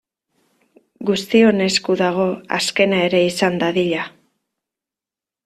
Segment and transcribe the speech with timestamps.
[1.09, 2.25] Guztion esku dago
[2.61, 4.09] azkena ere izan dadila.